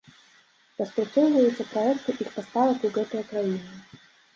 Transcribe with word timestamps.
Распрацоўваюцца 0.79 1.67
праекты 1.75 2.19
іх 2.25 2.29
паставак 2.41 2.77
у 2.91 2.95
гэтыя 3.01 3.23
краіны. 3.33 3.83